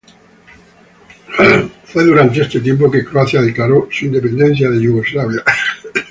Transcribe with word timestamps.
Fue 1.83 2.03
durante 2.03 2.41
este 2.41 2.59
tiempo 2.59 2.89
que 2.89 3.05
Croacia 3.05 3.39
declaró 3.39 3.87
su 3.91 4.05
independencia 4.05 4.67
de 4.71 4.81
Yugoslavia. 4.81 5.43